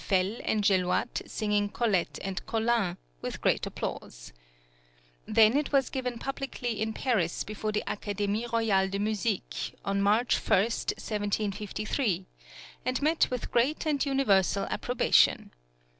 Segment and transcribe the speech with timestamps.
[0.03, 4.33] Fel and Jeliotte singing Colette and Colin, with great applause.
[5.27, 10.37] Then it was given publicly in Paris before the Académie Royale de Musique on March
[10.39, 12.25] 1, 1753,
[12.83, 15.51] and met with great and universal approbation.